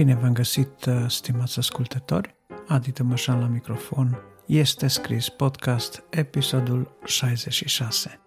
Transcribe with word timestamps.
Bine 0.00 0.14
v-am 0.14 0.32
găsit, 0.32 0.84
uh, 0.84 1.04
stimați 1.06 1.58
ascultători. 1.58 2.34
Adi 2.68 2.90
Tămășan 2.90 3.40
la 3.40 3.46
microfon. 3.46 4.18
Este 4.46 4.86
scris 4.86 5.28
podcast, 5.28 6.02
episodul 6.10 6.96
66. 7.04 8.20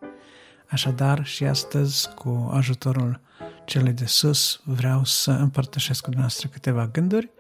Așadar, 0.70 1.26
și 1.26 1.46
astăzi, 1.46 2.10
cu 2.14 2.50
ajutorul 2.52 3.22
celui 3.66 3.92
de 3.92 4.06
sus, 4.06 4.62
vreau 4.64 5.04
să 5.04 5.32
împărtășesc 5.32 6.00
cu 6.00 6.10
dumneavoastră 6.10 6.48
câteva 6.52 6.88
gânduri. 6.88 7.32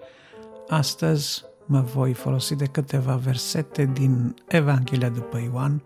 Astăzi 0.68 1.43
mă 1.65 1.81
voi 1.81 2.13
folosi 2.13 2.55
de 2.55 2.65
câteva 2.65 3.15
versete 3.15 3.85
din 3.85 4.35
Evanghelia 4.48 5.09
după 5.09 5.40
Ioan, 5.40 5.84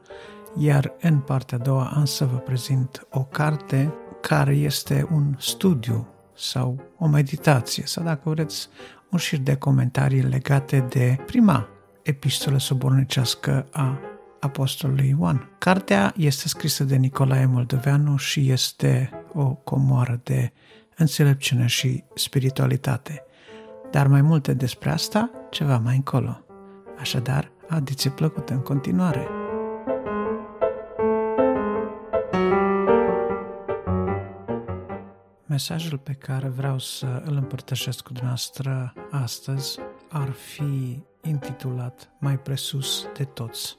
iar 0.58 0.94
în 1.02 1.20
partea 1.20 1.58
a 1.58 1.62
doua 1.62 1.92
am 1.96 2.06
să 2.06 2.26
vă 2.26 2.38
prezint 2.38 3.08
o 3.10 3.24
carte 3.24 3.94
care 4.22 4.56
este 4.56 5.08
un 5.12 5.36
studiu 5.38 6.08
sau 6.38 6.82
o 6.98 7.08
meditație 7.08 7.84
sau 7.86 8.04
dacă 8.04 8.30
vreți 8.30 8.70
un 9.10 9.18
șir 9.18 9.40
de 9.40 9.56
comentarii 9.56 10.22
legate 10.22 10.86
de 10.90 11.18
prima 11.26 11.68
epistolă 12.02 12.58
subornicească 12.58 13.68
a 13.72 14.00
Apostolului 14.40 15.16
Ioan. 15.20 15.50
Cartea 15.58 16.14
este 16.18 16.48
scrisă 16.48 16.84
de 16.84 16.96
Nicolae 16.96 17.46
Moldoveanu 17.46 18.18
și 18.18 18.52
este 18.52 19.10
o 19.34 19.46
comoară 19.54 20.20
de 20.24 20.52
înțelepciune 20.96 21.66
și 21.66 22.04
spiritualitate. 22.16 23.24
Dar 23.92 24.08
mai 24.08 24.22
multe 24.22 24.54
despre 24.54 24.90
asta 24.90 25.30
ceva 25.50 25.78
mai 25.78 25.96
încolo. 25.96 26.42
Așadar, 27.00 27.52
adiție 27.68 28.10
plăcută 28.10 28.54
în 28.54 28.62
continuare! 28.62 29.47
Mesajul 35.58 35.98
pe 35.98 36.14
care 36.14 36.48
vreau 36.48 36.80
să 36.80 37.22
îl 37.26 37.36
împărtășesc 37.36 38.04
cu 38.04 38.12
dumneavoastră 38.12 38.94
astăzi 39.12 39.80
ar 40.10 40.30
fi 40.30 41.04
intitulat 41.22 42.10
Mai 42.20 42.40
presus 42.40 43.08
de 43.14 43.24
toți. 43.24 43.78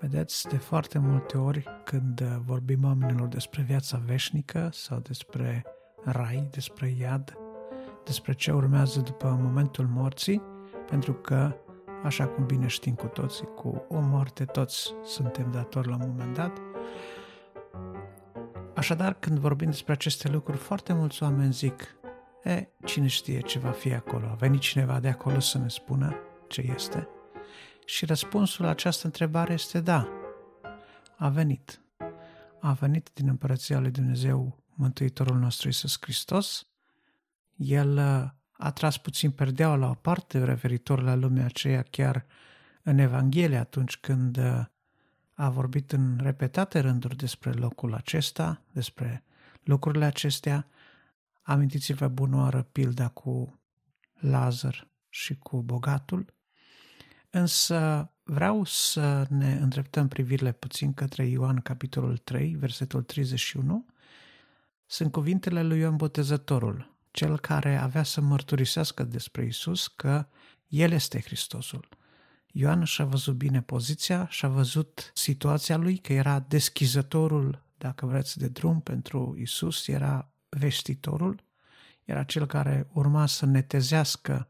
Vedeți, 0.00 0.48
de 0.48 0.56
foarte 0.56 0.98
multe 0.98 1.38
ori 1.38 1.64
când 1.84 2.20
vorbim 2.20 2.84
oamenilor 2.84 3.28
despre 3.28 3.62
viața 3.62 4.02
veșnică 4.04 4.68
sau 4.72 4.98
despre 4.98 5.64
rai, 6.04 6.48
despre 6.50 6.94
iad, 7.00 7.36
despre 8.04 8.32
ce 8.32 8.52
urmează 8.52 9.00
după 9.00 9.38
momentul 9.42 9.86
morții, 9.86 10.42
pentru 10.90 11.12
că, 11.12 11.56
așa 12.02 12.26
cum 12.26 12.46
bine 12.46 12.66
știm 12.66 12.94
cu 12.94 13.06
toții, 13.06 13.48
cu 13.54 13.84
o 13.88 14.00
moarte 14.00 14.44
toți 14.44 14.94
suntem 15.04 15.50
datori 15.50 15.88
la 15.88 15.94
un 15.94 16.08
moment 16.08 16.34
dat, 16.34 16.58
Așadar, 18.76 19.14
când 19.14 19.38
vorbim 19.38 19.70
despre 19.70 19.92
aceste 19.92 20.28
lucruri, 20.28 20.58
foarte 20.58 20.92
mulți 20.92 21.22
oameni 21.22 21.52
zic, 21.52 21.96
e, 22.44 22.68
cine 22.84 23.06
știe 23.06 23.40
ce 23.40 23.58
va 23.58 23.70
fi 23.70 23.92
acolo? 23.92 24.26
A 24.26 24.34
venit 24.34 24.60
cineva 24.60 25.00
de 25.00 25.08
acolo 25.08 25.40
să 25.40 25.58
ne 25.58 25.68
spună 25.68 26.16
ce 26.48 26.72
este? 26.74 27.08
Și 27.84 28.04
răspunsul 28.04 28.64
la 28.64 28.70
această 28.70 29.06
întrebare 29.06 29.52
este 29.52 29.80
da, 29.80 30.08
a 31.16 31.28
venit. 31.28 31.80
A 32.60 32.72
venit 32.72 33.10
din 33.14 33.28
Împărăția 33.28 33.78
lui 33.78 33.90
Dumnezeu 33.90 34.64
Mântuitorul 34.74 35.36
nostru 35.36 35.66
Iisus 35.66 35.96
Hristos. 36.00 36.66
El 37.56 37.96
uh, 37.96 38.24
a 38.52 38.72
tras 38.72 38.96
puțin 38.96 39.30
perdeaua 39.30 39.76
la 39.76 39.88
o 39.88 39.94
parte 39.94 40.44
referitor 40.44 41.02
la 41.02 41.14
lumea 41.14 41.44
aceea 41.44 41.82
chiar 41.82 42.26
în 42.82 42.98
Evanghelie 42.98 43.56
atunci 43.56 43.96
când 43.96 44.36
uh, 44.36 44.64
a 45.36 45.50
vorbit 45.50 45.92
în 45.92 46.18
repetate 46.22 46.78
rânduri 46.78 47.16
despre 47.16 47.52
locul 47.52 47.94
acesta, 47.94 48.62
despre 48.72 49.24
lucrurile 49.62 50.04
acestea. 50.04 50.66
Amintiți-vă 51.42 52.08
bunoară 52.08 52.62
pilda 52.72 53.08
cu 53.08 53.60
Lazar 54.14 54.88
și 55.08 55.36
cu 55.36 55.62
bogatul. 55.62 56.34
Însă 57.30 58.10
vreau 58.22 58.64
să 58.64 59.26
ne 59.28 59.52
îndreptăm 59.52 60.08
privirile 60.08 60.52
puțin 60.52 60.94
către 60.94 61.26
Ioan, 61.26 61.60
capitolul 61.60 62.16
3, 62.16 62.54
versetul 62.54 63.02
31. 63.02 63.86
Sunt 64.86 65.12
cuvintele 65.12 65.62
lui 65.62 65.78
Ioan 65.78 65.96
Botezătorul, 65.96 66.96
cel 67.10 67.38
care 67.38 67.76
avea 67.76 68.02
să 68.02 68.20
mărturisească 68.20 69.04
despre 69.04 69.44
Isus 69.44 69.86
că 69.86 70.26
El 70.68 70.90
este 70.90 71.20
Hristosul. 71.20 71.88
Ioan 72.58 72.84
și-a 72.84 73.04
văzut 73.04 73.34
bine 73.34 73.62
poziția, 73.62 74.28
și-a 74.30 74.48
văzut 74.48 75.10
situația 75.14 75.76
lui, 75.76 75.96
că 75.96 76.12
era 76.12 76.44
deschizătorul, 76.48 77.62
dacă 77.78 78.06
vreți, 78.06 78.38
de 78.38 78.48
drum 78.48 78.80
pentru 78.80 79.36
Isus, 79.38 79.88
era 79.88 80.30
vestitorul, 80.48 81.42
era 82.04 82.22
cel 82.22 82.46
care 82.46 82.88
urma 82.92 83.26
să 83.26 83.46
netezească 83.46 84.48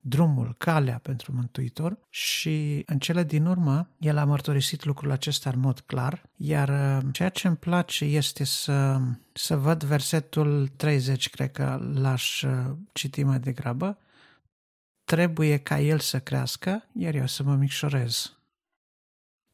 drumul, 0.00 0.54
calea 0.58 0.98
pentru 0.98 1.32
Mântuitor 1.32 1.98
și 2.10 2.82
în 2.86 2.98
cele 2.98 3.24
din 3.24 3.46
urmă 3.46 3.88
el 3.98 4.16
a 4.16 4.24
mărturisit 4.24 4.84
lucrul 4.84 5.10
acesta 5.10 5.50
în 5.50 5.60
mod 5.60 5.80
clar, 5.80 6.22
iar 6.36 6.68
uh, 6.68 7.08
ceea 7.12 7.28
ce 7.28 7.46
îmi 7.46 7.56
place 7.56 8.04
este 8.04 8.44
să, 8.44 9.00
să 9.32 9.56
văd 9.56 9.84
versetul 9.84 10.68
30, 10.76 11.30
cred 11.30 11.52
că 11.52 11.90
l-aș 11.94 12.42
uh, 12.42 12.76
citi 12.92 13.22
mai 13.22 13.40
degrabă, 13.40 13.98
trebuie 15.06 15.58
ca 15.58 15.80
el 15.80 15.98
să 15.98 16.20
crească, 16.20 16.88
iar 16.94 17.14
eu 17.14 17.26
să 17.26 17.42
mă 17.42 17.54
micșorez. 17.54 18.36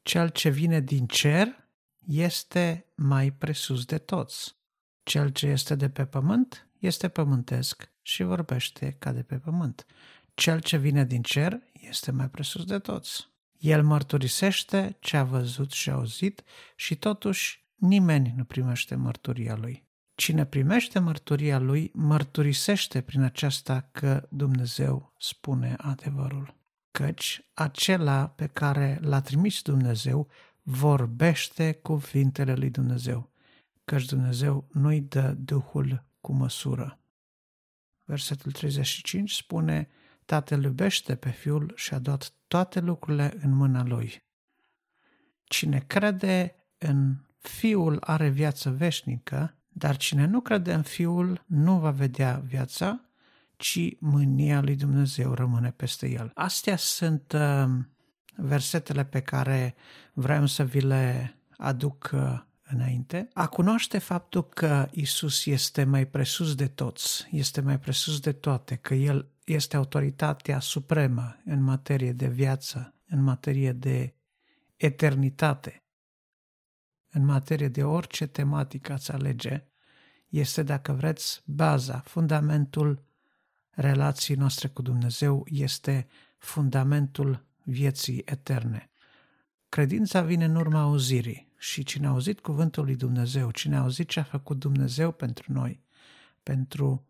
Cel 0.03 0.29
ce 0.29 0.49
vine 0.49 0.81
din 0.81 1.07
cer 1.07 1.69
este 2.07 2.93
mai 2.97 3.31
presus 3.33 3.85
de 3.85 3.99
toți. 3.99 4.57
Cel 5.03 5.29
ce 5.29 5.47
este 5.47 5.75
de 5.75 5.89
pe 5.89 6.07
pământ 6.07 6.69
este 6.79 7.09
pământesc 7.09 7.93
și 8.03 8.23
vorbește 8.23 8.97
ca 8.99 9.13
de 9.13 9.23
pe 9.23 9.39
pământ. 9.39 9.87
Cel 10.35 10.61
ce 10.61 10.77
vine 10.77 11.05
din 11.05 11.23
cer 11.23 11.63
este 11.73 12.11
mai 12.11 12.31
presus 12.31 12.65
de 12.65 12.79
toți. 12.79 13.29
El 13.59 13.85
mărturisește 13.85 14.97
ce 15.01 15.17
a 15.17 15.25
văzut 15.25 15.71
și 15.71 15.91
auzit 15.91 16.43
și 16.77 16.97
totuși 16.97 17.65
nimeni 17.75 18.33
nu 18.37 18.45
primește 18.45 18.95
mărturia 18.95 19.57
lui. 19.57 19.87
Cine 20.23 20.45
primește 20.45 20.99
mărturia 20.99 21.59
lui, 21.59 21.91
mărturisește 21.95 23.01
prin 23.01 23.23
aceasta 23.23 23.89
că 23.93 24.27
Dumnezeu 24.31 25.13
spune 25.19 25.75
adevărul. 25.79 26.55
Căci 26.91 27.45
acela 27.55 28.29
pe 28.29 28.47
care 28.47 28.99
l-a 29.01 29.21
trimis 29.21 29.63
Dumnezeu 29.63 30.29
vorbește 30.63 31.73
cuvintele 31.73 32.55
lui 32.55 32.71
Dumnezeu, 32.71 33.31
căci 33.85 34.05
Dumnezeu 34.05 34.69
nu-i 34.73 35.01
dă 35.01 35.35
Duhul 35.39 36.05
cu 36.21 36.33
măsură. 36.33 36.99
Versetul 38.05 38.53
35 38.53 39.33
spune, 39.33 39.89
Tatăl 40.25 40.63
iubește 40.63 41.15
pe 41.15 41.31
Fiul 41.31 41.73
și 41.77 41.95
a 41.95 41.99
dat 41.99 42.33
toate 42.49 42.81
lucrurile 42.81 43.35
în 43.41 43.51
mâna 43.51 43.85
Lui. 43.85 44.23
Cine 45.45 45.79
crede 45.87 46.55
în 46.79 47.17
Fiul 47.39 47.99
are 48.01 48.29
viață 48.29 48.71
veșnică, 48.71 49.57
dar 49.73 49.97
cine 49.97 50.27
nu 50.27 50.41
crede 50.41 50.73
în 50.73 50.83
Fiul 50.83 51.45
nu 51.47 51.79
va 51.79 51.91
vedea 51.91 52.43
viața, 52.47 53.01
ci 53.57 53.97
mânia 53.99 54.61
lui 54.61 54.77
Dumnezeu 54.77 55.33
rămâne 55.35 55.71
peste 55.71 56.11
el. 56.11 56.31
Astea 56.35 56.77
sunt 56.77 57.33
uh, 57.33 57.65
versetele 58.37 59.05
pe 59.05 59.21
care 59.21 59.75
vreau 60.13 60.47
să 60.47 60.65
vi 60.65 60.81
le 60.81 61.37
aduc 61.57 62.11
uh, 62.13 62.39
înainte. 62.63 63.29
A 63.33 63.47
cunoaște 63.47 63.99
faptul 63.99 64.49
că 64.49 64.89
Isus 64.91 65.47
este 65.47 65.85
mai 65.85 66.07
presus 66.07 66.55
de 66.55 66.67
toți, 66.67 67.29
este 67.31 67.61
mai 67.61 67.79
presus 67.79 68.21
de 68.21 68.33
toate, 68.33 68.75
că 68.75 68.95
El 68.95 69.31
este 69.45 69.77
autoritatea 69.77 70.61
supremă 70.61 71.37
în 71.45 71.63
materie 71.63 72.13
de 72.13 72.29
viață, 72.29 72.95
în 73.09 73.23
materie 73.23 73.73
de 73.73 74.15
eternitate 74.77 75.82
în 77.13 77.25
materie 77.25 77.69
de 77.69 77.85
orice 77.85 78.27
tematică 78.27 78.93
ați 78.93 79.13
alege, 79.13 79.65
este, 80.29 80.63
dacă 80.63 80.93
vreți, 80.93 81.43
baza, 81.45 81.99
fundamentul 81.99 83.05
relației 83.71 84.37
noastre 84.37 84.69
cu 84.69 84.83
Dumnezeu, 84.83 85.47
este 85.49 86.07
fundamentul 86.39 87.47
vieții 87.63 88.23
eterne. 88.25 88.91
Credința 89.69 90.23
vine 90.23 90.45
în 90.45 90.57
urma 90.57 90.81
auzirii 90.81 91.53
și 91.59 91.83
cine 91.83 92.07
a 92.07 92.11
auzit 92.11 92.41
cuvântul 92.41 92.85
lui 92.85 92.97
Dumnezeu, 92.97 93.51
cine 93.51 93.77
a 93.77 93.81
auzit 93.81 94.09
ce 94.09 94.21
a 94.21 94.23
făcut 94.23 94.59
Dumnezeu 94.59 95.13
pentru 95.13 95.53
noi, 95.53 95.83
pentru 96.43 97.07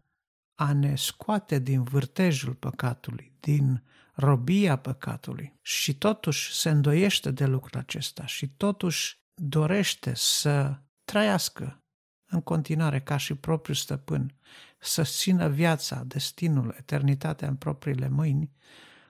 a 0.54 0.72
ne 0.72 0.96
scoate 0.96 1.58
din 1.58 1.82
vârtejul 1.82 2.54
păcatului, 2.54 3.32
din 3.40 3.82
robia 4.14 4.76
păcatului 4.76 5.58
și 5.60 5.94
totuși 5.94 6.54
se 6.54 6.70
îndoiește 6.70 7.31
de 7.31 7.46
lucrul 7.46 7.81
acesta 7.81 8.26
și 8.26 8.49
totuși 8.49 9.21
dorește 9.44 10.12
să 10.14 10.78
trăiască 11.04 11.82
în 12.26 12.40
continuare 12.40 13.00
ca 13.00 13.16
și 13.16 13.34
propriul 13.34 13.76
stăpân, 13.76 14.34
să 14.78 15.02
țină 15.02 15.48
viața, 15.48 16.02
destinul, 16.06 16.74
eternitatea 16.78 17.48
în 17.48 17.56
propriile 17.56 18.08
mâini, 18.08 18.52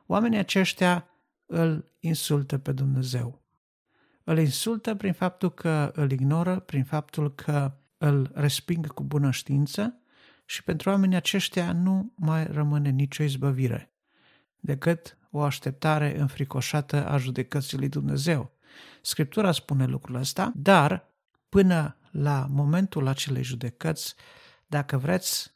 oamenii 0.06 0.38
aceștia 0.38 1.08
îl 1.46 1.92
insultă 1.98 2.58
pe 2.58 2.72
Dumnezeu. 2.72 3.42
Îl 4.24 4.38
insultă 4.38 4.94
prin 4.94 5.12
faptul 5.12 5.50
că 5.50 5.90
îl 5.94 6.10
ignoră, 6.10 6.58
prin 6.58 6.84
faptul 6.84 7.34
că 7.34 7.72
îl 7.98 8.30
resping 8.34 8.86
cu 8.86 9.02
bună 9.02 9.30
știință 9.30 10.00
și 10.44 10.64
pentru 10.64 10.90
oamenii 10.90 11.16
aceștia 11.16 11.72
nu 11.72 12.12
mai 12.16 12.46
rămâne 12.46 12.90
nicio 12.90 13.22
izbăvire 13.22 13.92
decât 14.60 15.18
o 15.30 15.40
așteptare 15.40 16.18
înfricoșată 16.18 17.08
a 17.08 17.16
judecății 17.16 17.78
lui 17.78 17.88
Dumnezeu. 17.88 18.51
Scriptura 19.02 19.52
spune 19.52 19.86
lucrul 19.86 20.14
ăsta, 20.14 20.52
dar 20.54 21.08
până 21.48 21.96
la 22.10 22.46
momentul 22.50 23.06
acelei 23.06 23.42
judecăți, 23.42 24.14
dacă 24.66 24.98
vreți, 24.98 25.54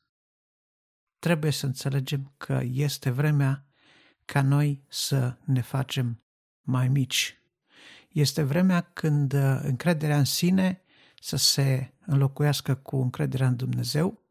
trebuie 1.18 1.50
să 1.50 1.66
înțelegem 1.66 2.32
că 2.36 2.60
este 2.64 3.10
vremea 3.10 3.66
ca 4.24 4.42
noi 4.42 4.84
să 4.88 5.36
ne 5.44 5.60
facem 5.60 6.22
mai 6.62 6.88
mici. 6.88 7.40
Este 8.08 8.42
vremea 8.42 8.80
când 8.80 9.32
uh, 9.32 9.60
încrederea 9.62 10.18
în 10.18 10.24
sine 10.24 10.82
să 11.20 11.36
se 11.36 11.92
înlocuiască 12.06 12.74
cu 12.74 12.96
încrederea 12.96 13.46
în 13.46 13.56
Dumnezeu. 13.56 14.22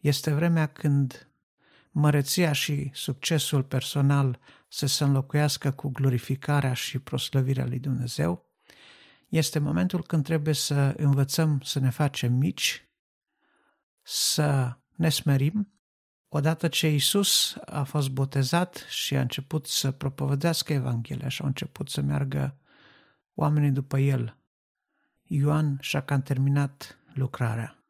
Este 0.00 0.32
vremea 0.32 0.66
când 0.66 1.29
măreția 1.90 2.52
și 2.52 2.90
succesul 2.94 3.62
personal 3.62 4.38
să 4.68 4.86
se 4.86 5.04
înlocuiască 5.04 5.70
cu 5.70 5.88
glorificarea 5.88 6.72
și 6.72 6.98
proslăvirea 6.98 7.66
lui 7.66 7.78
Dumnezeu. 7.78 8.46
Este 9.28 9.58
momentul 9.58 10.02
când 10.02 10.24
trebuie 10.24 10.54
să 10.54 10.94
învățăm 10.96 11.60
să 11.60 11.78
ne 11.78 11.90
facem 11.90 12.32
mici, 12.32 12.88
să 14.02 14.76
ne 14.96 15.08
smerim. 15.08 15.72
Odată 16.28 16.68
ce 16.68 16.88
Isus 16.88 17.56
a 17.64 17.82
fost 17.82 18.10
botezat 18.10 18.86
și 18.88 19.16
a 19.16 19.20
început 19.20 19.66
să 19.66 19.90
propovădească 19.90 20.72
Evanghelia 20.72 21.28
și 21.28 21.40
au 21.40 21.46
început 21.46 21.88
să 21.88 22.00
meargă 22.00 22.56
oamenii 23.34 23.70
după 23.70 23.98
el, 23.98 24.36
Ioan 25.22 25.78
și-a 25.80 26.02
cam 26.02 26.22
terminat 26.22 26.98
lucrarea. 27.14 27.84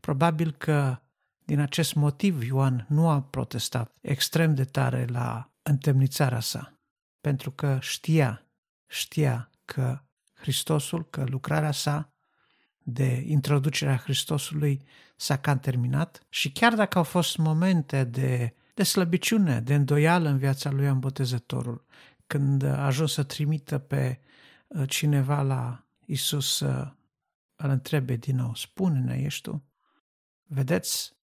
Probabil 0.00 0.52
că 0.52 0.98
din 1.44 1.60
acest 1.60 1.94
motiv 1.94 2.42
Ioan 2.42 2.86
nu 2.88 3.08
a 3.08 3.22
protestat 3.22 3.96
extrem 4.00 4.54
de 4.54 4.64
tare 4.64 5.04
la 5.06 5.52
întemnițarea 5.62 6.40
sa, 6.40 6.78
pentru 7.20 7.50
că 7.50 7.78
știa, 7.80 8.46
știa 8.86 9.50
că 9.64 9.98
Hristosul, 10.32 11.04
că 11.10 11.24
lucrarea 11.28 11.72
sa 11.72 12.12
de 12.78 13.24
introducerea 13.26 13.96
Hristosului 13.96 14.82
s-a 15.16 15.38
cam 15.38 15.58
terminat 15.58 16.26
și 16.28 16.52
chiar 16.52 16.74
dacă 16.74 16.98
au 16.98 17.04
fost 17.04 17.36
momente 17.36 18.04
de, 18.04 18.54
de 18.74 18.82
slăbiciune, 18.82 19.60
de 19.60 19.74
îndoială 19.74 20.28
în 20.28 20.38
viața 20.38 20.70
lui 20.70 20.84
Ioan 20.84 20.98
Botezătorul, 20.98 21.84
când 22.26 22.62
a 22.62 22.84
ajuns 22.84 23.12
să 23.12 23.22
trimită 23.22 23.78
pe 23.78 24.20
uh, 24.66 24.88
cineva 24.88 25.42
la 25.42 25.86
Isus 26.06 26.56
să 26.56 26.92
îl 27.56 27.70
întrebe 27.70 28.16
din 28.16 28.36
nou, 28.36 28.54
spune-ne, 28.54 29.22
ești 29.22 29.42
tu? 29.42 29.64
Vedeți, 30.42 31.13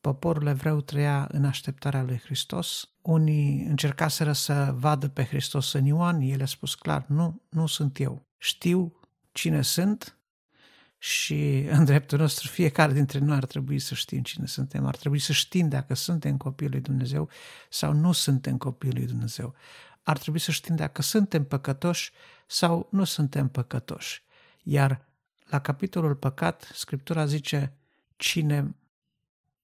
Poporul 0.00 0.46
evreu 0.46 0.80
trăia 0.80 1.28
în 1.30 1.44
așteptarea 1.44 2.02
lui 2.02 2.20
Hristos. 2.24 2.88
Unii 3.02 3.64
încercaseră 3.64 4.32
să 4.32 4.74
vadă 4.76 5.08
pe 5.08 5.24
Hristos 5.24 5.72
în 5.72 5.84
Ioan, 5.84 6.20
el 6.20 6.42
a 6.42 6.46
spus 6.46 6.74
clar, 6.74 7.04
nu, 7.08 7.42
nu 7.48 7.66
sunt 7.66 8.00
eu. 8.00 8.26
Știu 8.36 9.00
cine 9.32 9.62
sunt 9.62 10.18
și 10.98 11.58
în 11.76 11.84
dreptul 11.84 12.18
nostru 12.18 12.48
fiecare 12.48 12.92
dintre 12.92 13.18
noi 13.18 13.36
ar 13.36 13.44
trebui 13.44 13.78
să 13.78 13.94
știm 13.94 14.22
cine 14.22 14.46
suntem. 14.46 14.86
Ar 14.86 14.96
trebui 14.96 15.18
să 15.18 15.32
știm 15.32 15.68
dacă 15.68 15.94
suntem 15.94 16.36
copiii 16.36 16.70
lui 16.70 16.80
Dumnezeu 16.80 17.28
sau 17.68 17.92
nu 17.92 18.12
suntem 18.12 18.56
copiii 18.56 18.92
lui 18.92 19.06
Dumnezeu. 19.06 19.54
Ar 20.02 20.18
trebui 20.18 20.40
să 20.40 20.50
știm 20.50 20.76
dacă 20.76 21.02
suntem 21.02 21.44
păcătoși 21.44 22.12
sau 22.46 22.88
nu 22.90 23.04
suntem 23.04 23.48
păcătoși. 23.48 24.22
Iar 24.62 25.08
la 25.46 25.60
capitolul 25.60 26.14
păcat, 26.14 26.70
Scriptura 26.74 27.26
zice, 27.26 27.72
cine 28.16 28.74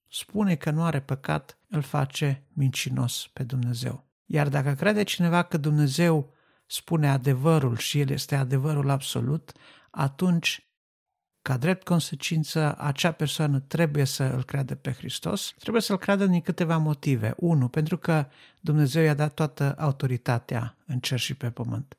spune 0.08 0.54
că 0.54 0.70
nu 0.70 0.82
are 0.82 1.00
păcat, 1.00 1.58
îl 1.68 1.82
face 1.82 2.42
mincinos 2.52 3.30
pe 3.32 3.42
Dumnezeu. 3.42 4.04
Iar 4.26 4.48
dacă 4.48 4.72
crede 4.72 5.02
cineva 5.02 5.42
că 5.42 5.56
Dumnezeu 5.56 6.32
spune 6.66 7.08
adevărul 7.08 7.76
și 7.76 8.00
El 8.00 8.10
este 8.10 8.34
adevărul 8.36 8.90
absolut, 8.90 9.52
atunci, 9.90 10.66
ca 11.42 11.56
drept 11.56 11.84
consecință, 11.84 12.76
acea 12.78 13.12
persoană 13.12 13.60
trebuie 13.60 14.04
să 14.04 14.22
îl 14.24 14.44
creadă 14.44 14.74
pe 14.74 14.92
Hristos. 14.92 15.54
Trebuie 15.58 15.82
să-l 15.82 15.98
creadă 15.98 16.26
din 16.26 16.40
câteva 16.40 16.76
motive. 16.76 17.34
Unu, 17.36 17.68
pentru 17.68 17.98
că 17.98 18.26
Dumnezeu 18.60 19.02
i-a 19.02 19.14
dat 19.14 19.34
toată 19.34 19.74
autoritatea 19.78 20.76
în 20.86 20.98
cer 20.98 21.18
și 21.18 21.34
pe 21.34 21.50
pământ. 21.50 21.96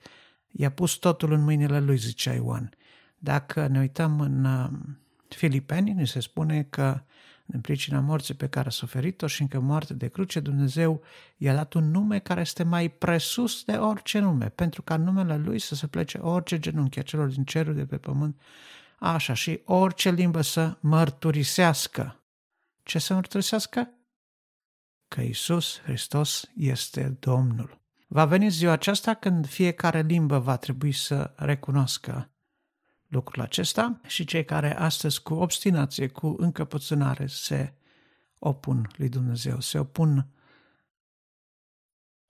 I-a 0.51 0.71
pus 0.71 0.93
totul 0.93 1.31
în 1.31 1.43
mâinile 1.43 1.79
lui, 1.79 1.97
zicea 1.97 2.33
Ioan. 2.33 2.69
Dacă 3.17 3.67
ne 3.67 3.79
uităm 3.79 4.19
în 4.19 4.45
uh, 4.45 4.69
Filipeni, 5.27 5.91
ni 5.91 6.07
se 6.07 6.19
spune 6.19 6.63
că 6.63 7.01
în 7.47 7.61
pricina 7.61 7.99
morții 7.99 8.33
pe 8.33 8.47
care 8.47 8.67
a 8.67 8.71
suferit-o 8.71 9.27
și 9.27 9.41
încă 9.41 9.59
moarte 9.59 9.93
de 9.93 10.07
cruce, 10.07 10.39
Dumnezeu 10.39 11.03
i-a 11.37 11.53
dat 11.53 11.73
un 11.73 11.91
nume 11.91 12.19
care 12.19 12.41
este 12.41 12.63
mai 12.63 12.89
presus 12.89 13.63
de 13.63 13.71
orice 13.71 14.19
nume, 14.19 14.49
pentru 14.49 14.81
ca 14.81 14.97
numele 14.97 15.37
Lui 15.37 15.59
să 15.59 15.75
se 15.75 15.87
plece 15.87 16.17
orice 16.17 16.59
genunchi 16.59 16.99
a 16.99 17.01
celor 17.01 17.27
din 17.27 17.43
cerul 17.43 17.75
de 17.75 17.85
pe 17.85 17.97
pământ, 17.97 18.41
așa, 18.99 19.33
și 19.33 19.61
orice 19.65 20.11
limbă 20.11 20.41
să 20.41 20.77
mărturisească. 20.79 22.21
Ce 22.83 22.99
să 22.99 23.13
mărturisească? 23.13 23.91
Că 25.07 25.21
Isus 25.21 25.81
Hristos 25.81 26.49
este 26.55 27.17
Domnul. 27.19 27.81
Va 28.07 28.25
veni 28.25 28.49
ziua 28.49 28.71
aceasta 28.71 29.13
când 29.13 29.47
fiecare 29.47 30.01
limbă 30.01 30.39
va 30.39 30.57
trebui 30.57 30.91
să 30.91 31.33
recunoască 31.35 32.31
lucrul 33.07 33.43
acesta 33.43 33.99
și 34.07 34.25
cei 34.25 34.45
care 34.45 34.77
astăzi 34.77 35.21
cu 35.21 35.33
obstinație, 35.33 36.07
cu 36.07 36.35
încăpățânare 36.37 37.27
se 37.27 37.73
opun 38.39 38.89
lui 38.95 39.09
Dumnezeu, 39.09 39.59
se 39.59 39.79
opun 39.79 40.27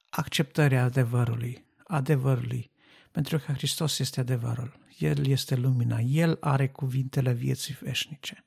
acceptării 0.10 0.78
adevărului, 0.78 1.66
adevărului, 1.84 2.72
pentru 3.12 3.38
că 3.38 3.52
Hristos 3.52 4.00
este 4.00 4.20
adevărul, 4.20 4.80
El 4.98 5.26
este 5.26 5.56
lumina, 5.56 6.00
El 6.00 6.38
are 6.40 6.70
cuvintele 6.70 7.34
vieții 7.34 7.78
veșnice. 7.82 8.46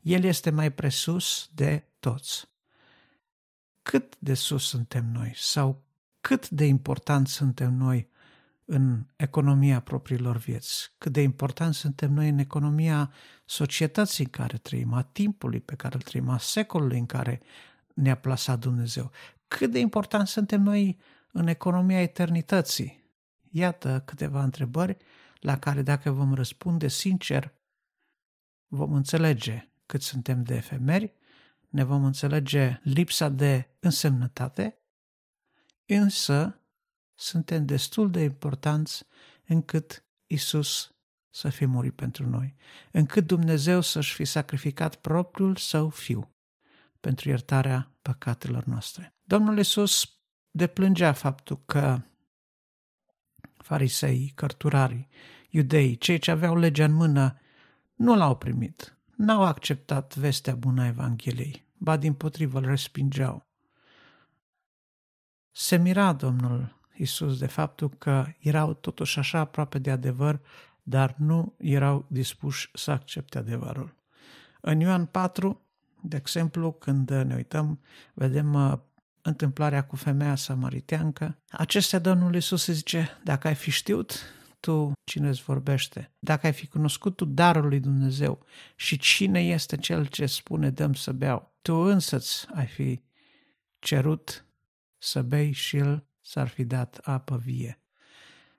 El 0.00 0.24
este 0.24 0.50
mai 0.50 0.72
presus 0.72 1.50
de 1.54 1.84
toți. 2.00 2.50
Cât 3.82 4.16
de 4.18 4.34
sus 4.34 4.68
suntem 4.68 5.12
noi 5.12 5.32
sau 5.36 5.84
cât 6.20 6.48
de 6.48 6.64
important 6.64 7.28
suntem 7.28 7.74
noi 7.74 8.10
în 8.72 9.06
economia 9.16 9.80
propriilor 9.80 10.36
vieți, 10.36 10.94
cât 10.98 11.12
de 11.12 11.22
important 11.22 11.74
suntem 11.74 12.12
noi 12.12 12.28
în 12.28 12.38
economia 12.38 13.12
societății 13.44 14.24
în 14.24 14.30
care 14.30 14.56
trăim, 14.56 14.92
a 14.92 15.02
timpului 15.02 15.60
pe 15.60 15.74
care 15.74 15.94
îl 15.94 16.00
trăim, 16.00 16.28
a 16.28 16.38
secolului 16.38 16.98
în 16.98 17.06
care 17.06 17.40
ne-a 17.94 18.16
plasat 18.16 18.58
Dumnezeu, 18.58 19.10
cât 19.48 19.70
de 19.70 19.78
important 19.78 20.28
suntem 20.28 20.62
noi 20.62 20.98
în 21.32 21.46
economia 21.46 22.00
eternității. 22.00 23.04
Iată 23.50 24.02
câteva 24.04 24.42
întrebări 24.42 24.96
la 25.40 25.58
care 25.58 25.82
dacă 25.82 26.10
vom 26.10 26.34
răspunde 26.34 26.88
sincer, 26.88 27.54
vom 28.66 28.92
înțelege 28.92 29.68
cât 29.86 30.02
suntem 30.02 30.42
de 30.42 30.54
efemeri, 30.54 31.14
ne 31.68 31.84
vom 31.84 32.04
înțelege 32.04 32.80
lipsa 32.82 33.28
de 33.28 33.68
însemnătate, 33.80 34.78
însă 35.86 36.61
suntem 37.14 37.66
destul 37.66 38.10
de 38.10 38.20
importanți 38.20 39.04
încât 39.46 40.04
Isus 40.26 40.94
să 41.30 41.48
fie 41.48 41.66
murit 41.66 41.94
pentru 41.94 42.28
noi, 42.28 42.56
încât 42.90 43.26
Dumnezeu 43.26 43.80
să-și 43.80 44.14
fi 44.14 44.24
sacrificat 44.24 44.94
propriul 44.94 45.56
său 45.56 45.88
fiu 45.88 46.34
pentru 47.00 47.28
iertarea 47.28 47.92
păcatelor 48.02 48.64
noastre. 48.64 49.14
Domnul 49.22 49.58
Isus 49.58 50.16
deplângea 50.50 51.12
faptul 51.12 51.62
că 51.66 52.02
farisei, 53.56 54.32
cărturarii, 54.34 55.08
iudeii, 55.48 55.96
cei 55.96 56.18
ce 56.18 56.30
aveau 56.30 56.56
legea 56.56 56.84
în 56.84 56.92
mână, 56.92 57.40
nu 57.94 58.16
l-au 58.16 58.36
primit, 58.36 58.98
n-au 59.16 59.42
acceptat 59.44 60.16
vestea 60.16 60.54
bună 60.54 60.82
a 60.82 60.86
Evangheliei, 60.86 61.66
ba 61.76 61.96
din 61.96 62.14
potrivă 62.14 62.58
îl 62.58 62.64
respingeau. 62.64 63.46
Se 65.50 65.76
mira 65.76 66.12
Domnul 66.12 66.80
Isus 66.96 67.38
de 67.38 67.46
faptul 67.46 67.90
că 67.98 68.26
erau 68.38 68.74
totuși 68.74 69.18
așa 69.18 69.38
aproape 69.38 69.78
de 69.78 69.90
adevăr, 69.90 70.40
dar 70.82 71.14
nu 71.18 71.54
erau 71.58 72.04
dispuși 72.08 72.70
să 72.74 72.90
accepte 72.90 73.38
adevărul. 73.38 73.94
În 74.60 74.80
Ioan 74.80 75.06
4, 75.06 75.60
de 76.00 76.16
exemplu, 76.16 76.72
când 76.72 77.10
ne 77.10 77.34
uităm, 77.34 77.80
vedem 78.14 78.54
uh, 78.54 78.78
întâmplarea 79.22 79.84
cu 79.84 79.96
femeia 79.96 80.34
samariteancă. 80.34 81.38
Acestea 81.50 81.98
Domnul 81.98 82.34
Iisus 82.34 82.66
zice, 82.66 83.20
dacă 83.24 83.48
ai 83.48 83.54
fi 83.54 83.70
știut 83.70 84.20
tu 84.60 84.92
cine 85.04 85.28
îți 85.28 85.42
vorbește, 85.42 86.10
dacă 86.18 86.46
ai 86.46 86.52
fi 86.52 86.66
cunoscut 86.66 87.16
tu 87.16 87.24
darul 87.24 87.68
lui 87.68 87.80
Dumnezeu 87.80 88.46
și 88.76 88.98
cine 88.98 89.40
este 89.40 89.76
cel 89.76 90.06
ce 90.06 90.26
spune 90.26 90.70
dăm 90.70 90.94
să 90.94 91.12
beau, 91.12 91.52
tu 91.62 91.74
însăți 91.74 92.46
ai 92.54 92.66
fi 92.66 93.02
cerut 93.78 94.46
să 94.98 95.22
bei 95.22 95.52
și 95.52 95.76
el 95.76 96.04
s-ar 96.22 96.48
fi 96.48 96.64
dat 96.64 97.00
apă 97.02 97.36
vie. 97.36 97.80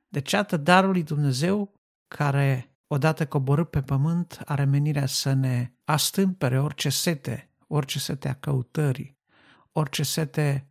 Deci, 0.07 0.31
iată 0.31 0.57
darul 0.57 0.91
lui 0.91 1.03
Dumnezeu 1.03 1.73
care, 2.07 2.75
odată 2.87 3.27
coborât 3.27 3.69
pe 3.69 3.81
pământ, 3.81 4.41
are 4.45 4.63
menirea 4.63 5.05
să 5.05 5.33
ne 5.33 5.71
astâmpere 5.83 6.61
orice 6.61 6.89
sete, 6.89 7.49
orice 7.67 7.99
sete 7.99 8.29
a 8.29 8.33
căutării, 8.33 9.17
orice 9.71 10.03
sete 10.03 10.67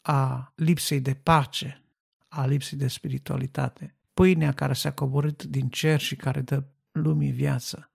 a 0.00 0.52
lipsei 0.54 1.00
de 1.00 1.14
pace, 1.14 1.84
a 2.28 2.46
lipsei 2.46 2.78
de 2.78 2.88
spiritualitate. 2.88 3.96
Pâinea 4.14 4.52
care 4.52 4.72
s-a 4.72 4.92
coborât 4.92 5.42
din 5.42 5.68
cer 5.68 6.00
și 6.00 6.16
care 6.16 6.40
dă 6.40 6.64
lumii 6.92 7.30
viață. 7.30 7.90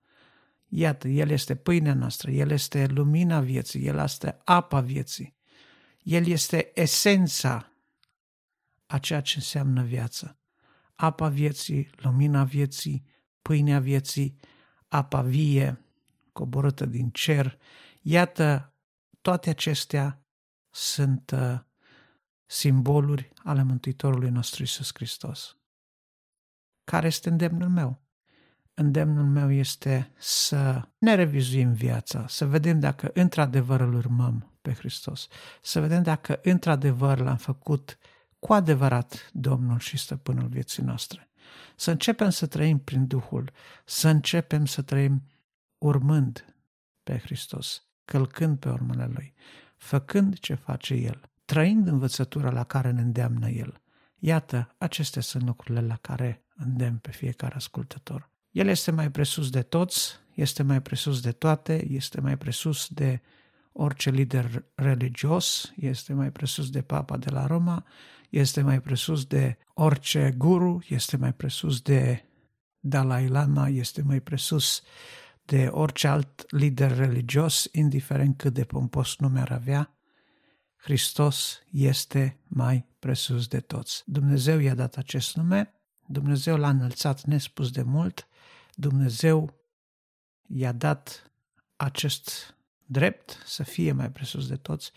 Iată, 0.67 1.07
El 1.07 1.29
este 1.29 1.55
pâinea 1.55 1.93
noastră, 1.93 2.31
El 2.31 2.49
este 2.49 2.85
lumina 2.87 3.39
vieții, 3.39 3.85
El 3.85 3.97
este 3.97 4.37
apa 4.43 4.79
vieții. 4.79 5.35
El 6.03 6.27
este 6.27 6.71
esența 6.73 7.70
a 8.91 8.97
ceea 8.97 9.21
ce 9.21 9.33
înseamnă 9.35 9.83
viață. 9.83 10.37
Apa 10.95 11.27
vieții, 11.27 11.89
lumina 11.95 12.43
vieții, 12.43 13.05
pâinea 13.41 13.79
vieții, 13.79 14.37
apa 14.87 15.21
vie, 15.21 15.85
coborâtă 16.31 16.85
din 16.85 17.09
cer. 17.09 17.57
Iată, 18.01 18.73
toate 19.21 19.49
acestea 19.49 20.25
sunt 20.69 21.31
uh, 21.31 21.59
simboluri 22.45 23.31
ale 23.43 23.63
Mântuitorului 23.63 24.29
nostru 24.29 24.63
Isus 24.63 24.91
Hristos. 24.93 25.57
Care 26.83 27.07
este 27.07 27.29
îndemnul 27.29 27.69
meu? 27.69 28.01
Îndemnul 28.73 29.25
meu 29.25 29.51
este 29.51 30.11
să 30.17 30.87
ne 30.97 31.15
revizuim 31.15 31.73
viața, 31.73 32.27
să 32.27 32.45
vedem 32.45 32.79
dacă 32.79 33.11
într-adevăr 33.13 33.79
îl 33.79 33.93
urmăm 33.93 34.57
pe 34.61 34.73
Hristos, 34.73 35.27
să 35.61 35.79
vedem 35.79 36.03
dacă 36.03 36.39
într-adevăr 36.43 37.19
l-am 37.19 37.37
făcut 37.37 37.97
cu 38.41 38.53
adevărat 38.53 39.29
Domnul 39.33 39.79
și 39.79 39.97
Stăpânul 39.97 40.47
vieții 40.47 40.83
noastre. 40.83 41.29
Să 41.75 41.91
începem 41.91 42.29
să 42.29 42.45
trăim 42.45 42.79
prin 42.79 43.07
Duhul, 43.07 43.51
să 43.85 44.09
începem 44.09 44.65
să 44.65 44.81
trăim 44.81 45.23
urmând 45.77 46.55
pe 47.03 47.17
Hristos, 47.17 47.83
călcând 48.05 48.57
pe 48.57 48.69
urmele 48.69 49.05
Lui, 49.13 49.33
făcând 49.77 50.39
ce 50.39 50.53
face 50.53 50.93
El, 50.93 51.21
trăind 51.45 51.87
învățătura 51.87 52.51
la 52.51 52.63
care 52.63 52.91
ne 52.91 53.01
îndeamnă 53.01 53.49
El. 53.49 53.81
Iată, 54.15 54.75
acestea 54.77 55.21
sunt 55.21 55.43
lucrurile 55.43 55.85
la 55.85 55.95
care 55.95 56.45
îndemn 56.55 56.97
pe 56.97 57.11
fiecare 57.11 57.55
ascultător. 57.55 58.29
El 58.51 58.67
este 58.67 58.91
mai 58.91 59.11
presus 59.11 59.49
de 59.49 59.61
toți, 59.61 60.19
este 60.33 60.63
mai 60.63 60.81
presus 60.81 61.21
de 61.21 61.31
toate, 61.31 61.85
este 61.89 62.21
mai 62.21 62.37
presus 62.37 62.87
de 62.87 63.21
orice 63.71 64.09
lider 64.09 64.65
religios, 64.75 65.73
este 65.75 66.13
mai 66.13 66.31
presus 66.31 66.69
de 66.69 66.81
papa 66.81 67.17
de 67.17 67.29
la 67.29 67.45
Roma, 67.45 67.85
este 68.31 68.61
mai 68.61 68.81
presus 68.81 69.25
de 69.25 69.57
orice 69.73 70.33
guru, 70.37 70.83
este 70.87 71.17
mai 71.17 71.33
presus 71.33 71.81
de 71.81 72.25
Dalai 72.79 73.27
Lama, 73.27 73.67
este 73.67 74.01
mai 74.01 74.19
presus 74.21 74.81
de 75.45 75.67
orice 75.67 76.07
alt 76.07 76.51
lider 76.51 76.95
religios, 76.95 77.69
indiferent 77.71 78.37
cât 78.37 78.53
de 78.53 78.63
pompos 78.63 79.17
nume 79.17 79.39
ar 79.39 79.51
avea, 79.51 79.95
Hristos 80.75 81.61
este 81.71 82.39
mai 82.47 82.85
presus 82.99 83.47
de 83.47 83.59
toți. 83.59 84.03
Dumnezeu 84.05 84.59
i-a 84.59 84.75
dat 84.75 84.97
acest 84.97 85.35
nume, 85.35 85.73
Dumnezeu 86.07 86.57
l-a 86.57 86.69
înălțat 86.69 87.23
nespus 87.23 87.71
de 87.71 87.81
mult, 87.81 88.27
Dumnezeu 88.75 89.53
i-a 90.47 90.71
dat 90.71 91.31
acest 91.75 92.55
drept 92.85 93.41
să 93.45 93.63
fie 93.63 93.91
mai 93.91 94.11
presus 94.11 94.47
de 94.47 94.55
toți, 94.55 94.91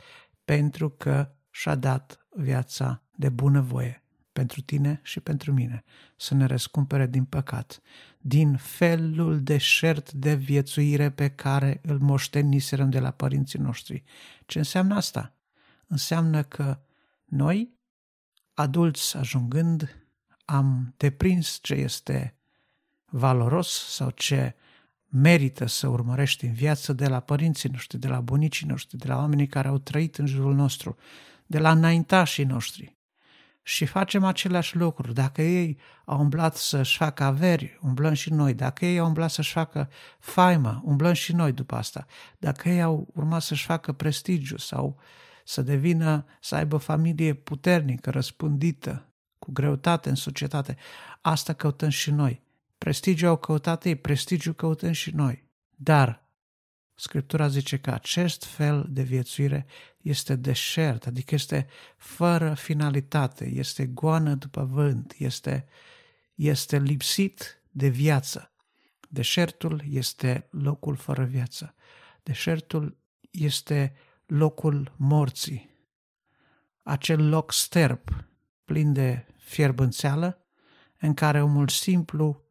pentru 0.45 0.91
că 0.91 1.35
și-a 1.55 1.75
dat 1.75 2.27
viața 2.31 3.03
de 3.17 3.29
bunăvoie 3.29 4.03
pentru 4.33 4.61
tine 4.61 5.01
și 5.03 5.21
pentru 5.21 5.53
mine, 5.53 5.85
să 6.17 6.35
ne 6.35 6.45
răscumpere 6.45 7.07
din 7.07 7.25
păcat, 7.25 7.81
din 8.19 8.57
felul 8.57 9.43
deșert 9.43 10.13
de 10.13 10.35
viețuire 10.35 11.11
pe 11.11 11.29
care 11.29 11.81
îl 11.83 11.99
moșteniserăm 11.99 12.91
de 12.91 12.99
la 12.99 13.11
părinții 13.11 13.59
noștri. 13.59 14.03
Ce 14.47 14.59
înseamnă 14.59 14.95
asta? 14.95 15.35
Înseamnă 15.87 16.43
că 16.43 16.81
noi, 17.25 17.75
adulți 18.55 19.17
ajungând, 19.17 20.07
am 20.45 20.95
deprins 20.97 21.59
ce 21.63 21.75
este 21.75 22.37
valoros 23.05 23.69
sau 23.89 24.11
ce 24.11 24.55
merită 25.09 25.67
să 25.67 25.89
urmărești 25.89 26.45
în 26.45 26.53
viață 26.53 26.93
de 26.93 27.09
la 27.09 27.21
părinții 27.21 27.69
noștri, 27.69 27.99
de 27.99 28.09
la 28.09 28.21
bunicii 28.21 28.67
noștri, 28.67 28.99
de 28.99 29.07
la 29.07 29.17
oamenii 29.17 29.47
care 29.47 29.69
au 29.69 29.79
trăit 29.79 30.17
în 30.17 30.27
jurul 30.27 30.55
nostru, 30.55 30.97
de 31.47 31.59
la 31.59 31.71
înaintașii 31.71 32.45
noștri. 32.45 32.97
Și 33.63 33.85
facem 33.87 34.25
aceleași 34.25 34.77
lucruri. 34.77 35.15
Dacă 35.15 35.43
ei 35.43 35.79
au 36.05 36.21
umblat 36.21 36.57
să-și 36.57 36.97
facă 36.97 37.25
averi, 37.25 37.79
umblăm 37.83 38.13
și 38.13 38.33
noi. 38.33 38.55
Dacă 38.55 38.87
ei 38.87 38.99
au 38.99 39.07
umblat 39.07 39.31
să-și 39.31 39.53
facă 39.53 39.91
faimă, 40.19 40.81
umblăm 40.85 41.13
și 41.13 41.33
noi 41.33 41.53
după 41.53 41.75
asta. 41.75 42.07
Dacă 42.39 42.69
ei 42.69 42.83
au 42.83 43.09
urmat 43.15 43.43
să-și 43.43 43.65
facă 43.65 43.93
prestigiu 43.93 44.57
sau 44.57 44.99
să 45.45 45.63
devină, 45.63 46.25
să 46.41 46.55
aibă 46.55 46.77
familie 46.77 47.35
puternică, 47.35 48.11
răspândită, 48.11 49.09
cu 49.39 49.53
greutate 49.53 50.09
în 50.09 50.15
societate, 50.15 50.77
asta 51.21 51.53
căutăm 51.53 51.89
și 51.89 52.11
noi. 52.11 52.43
Prestigiu 52.79 53.29
au 53.29 53.37
căutat 53.37 53.85
ei, 53.85 53.97
prestigiu 53.97 54.53
căutăm 54.53 54.93
și 54.93 55.11
noi. 55.15 55.45
Dar 55.71 56.24
Scriptura 56.95 57.49
zice 57.49 57.79
că 57.79 57.91
acest 57.91 58.45
fel 58.45 58.87
de 58.89 59.03
viețuire 59.03 59.67
este 60.01 60.37
deșert, 60.37 61.07
adică 61.07 61.35
este 61.35 61.67
fără 61.97 62.55
finalitate, 62.55 63.49
este 63.49 63.87
goană 63.87 64.35
după 64.35 64.65
vânt, 64.65 65.15
este, 65.19 65.67
este 66.35 66.79
lipsit 66.79 67.63
de 67.71 67.89
viață. 67.89 68.53
Deșertul 69.09 69.83
este 69.91 70.49
locul 70.51 70.97
fără 70.97 71.25
viață. 71.25 71.75
Deșertul 72.23 72.97
este 73.31 73.95
locul 74.27 74.95
morții. 74.97 75.71
Acel 76.83 77.29
loc 77.29 77.53
sterp, 77.53 78.25
plin 78.65 78.93
de 78.93 79.27
fierbânțeală, 79.37 80.47
în 81.01 81.15
care 81.15 81.43
omul 81.43 81.69
simplu 81.69 82.44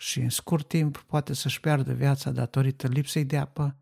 și 0.00 0.20
în 0.20 0.28
scurt 0.28 0.68
timp 0.68 0.96
poate 1.06 1.34
să-și 1.34 1.60
piardă 1.60 1.92
viața 1.92 2.30
datorită 2.30 2.86
lipsei 2.86 3.24
de 3.24 3.36
apă, 3.36 3.76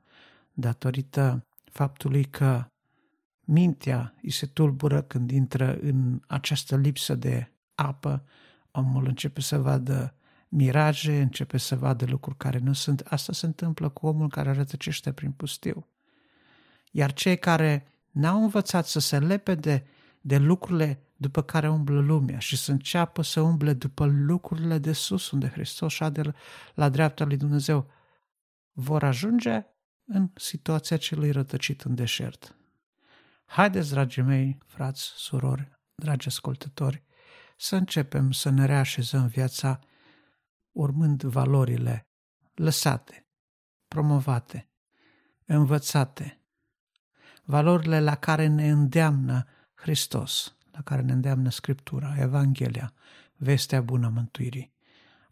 datorită 0.53 1.47
faptului 1.65 2.25
că 2.25 2.67
mintea 3.41 4.15
îi 4.23 4.31
se 4.31 4.47
tulbură 4.47 5.03
când 5.03 5.31
intră 5.31 5.79
în 5.81 6.21
această 6.27 6.77
lipsă 6.77 7.15
de 7.15 7.53
apă, 7.75 8.25
omul 8.71 9.07
începe 9.07 9.41
să 9.41 9.59
vadă 9.59 10.15
miraje, 10.49 11.21
începe 11.21 11.59
să 11.59 11.77
vadă 11.77 12.05
lucruri 12.09 12.37
care 12.37 12.59
nu 12.59 12.73
sunt. 12.73 13.01
Asta 13.01 13.33
se 13.33 13.47
întâmplă 13.47 13.89
cu 13.89 14.07
omul 14.07 14.29
care 14.29 14.53
rătăcește 14.53 15.13
prin 15.13 15.31
pustiu. 15.31 15.87
Iar 16.91 17.13
cei 17.13 17.39
care 17.39 17.87
n-au 18.11 18.43
învățat 18.43 18.87
să 18.87 19.01
se 19.01 19.19
lepede 19.19 19.87
de 20.21 20.39
lucrurile 20.39 21.06
după 21.17 21.43
care 21.43 21.69
umblă 21.69 22.01
lumea 22.01 22.39
și 22.39 22.57
să 22.57 22.71
înceapă 22.71 23.23
să 23.23 23.41
umble 23.41 23.73
după 23.73 24.07
lucrurile 24.07 24.79
de 24.79 24.93
sus, 24.93 25.31
unde 25.31 25.49
Hristos 25.49 25.93
șade 25.93 26.35
la 26.75 26.89
dreapta 26.89 27.25
lui 27.25 27.37
Dumnezeu, 27.37 27.91
vor 28.73 29.05
ajunge 29.05 29.67
în 30.05 30.31
situația 30.35 30.97
celui 30.97 31.31
rătăcit 31.31 31.83
în 31.83 31.95
deșert. 31.95 32.57
Haideți, 33.45 33.91
dragii 33.91 34.23
mei, 34.23 34.59
frați, 34.67 35.13
surori, 35.17 35.71
dragi 35.95 36.27
ascultători, 36.27 37.03
să 37.57 37.77
începem 37.77 38.33
să 38.33 38.51
ne 38.51 38.65
reașezăm 38.65 39.27
viața 39.27 39.81
urmând 40.73 41.23
valorile 41.23 42.07
lăsate, 42.55 43.27
promovate, 43.89 44.71
învățate, 45.45 46.41
valorile 47.45 48.01
la 48.01 48.15
care 48.15 48.47
ne 48.47 48.71
îndeamnă 48.71 49.47
Hristos 49.75 50.56
la 50.77 50.83
care 50.83 51.03
ne 51.03 51.13
îndeamnă 51.13 51.51
Scriptura, 51.51 52.15
Evanghelia, 52.19 52.93
vestea 53.37 53.81
bună 53.81 54.09
mântuirii. 54.09 54.73